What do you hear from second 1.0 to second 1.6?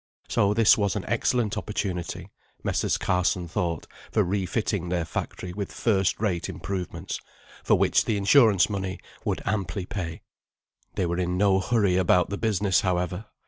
excellent